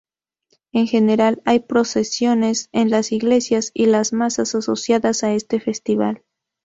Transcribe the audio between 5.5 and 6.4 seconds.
festival.